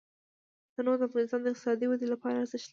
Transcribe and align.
تنوع 0.75 0.95
د 0.99 1.01
افغانستان 1.09 1.39
د 1.41 1.47
اقتصادي 1.49 1.85
ودې 1.87 2.07
لپاره 2.13 2.35
ارزښت 2.39 2.67
لري. 2.67 2.69